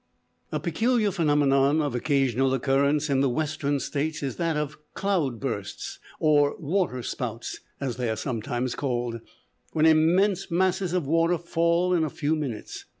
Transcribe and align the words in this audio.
A 0.51 0.59
peculiar 0.59 1.11
phenomenon 1.11 1.79
of 1.79 1.93
occasional 1.93 2.55
occurrence 2.55 3.07
in 3.07 3.21
the 3.21 3.29
Western 3.29 3.79
States 3.79 4.23
is 4.23 4.37
that 4.37 4.57
of 4.57 4.79
"cloud 4.95 5.39
bursts," 5.39 5.99
or 6.19 6.55
"water 6.57 7.03
spouts" 7.03 7.59
as 7.79 7.97
they 7.97 8.09
are 8.09 8.15
sometimes 8.15 8.73
called, 8.73 9.21
when 9.73 9.85
immense 9.85 10.49
masses 10.49 10.93
of 10.93 11.05
water 11.05 11.37
fall 11.37 11.93
in 11.93 12.03
a 12.03 12.09
few 12.09 12.35
minutes. 12.35 12.85